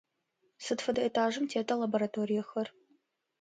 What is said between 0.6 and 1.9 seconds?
Сыд фэдэ этажым тета